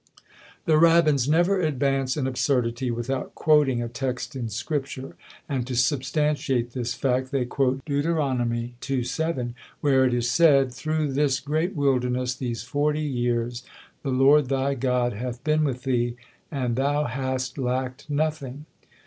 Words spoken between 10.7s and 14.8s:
"Through this great wilderness these forty years the Lord thy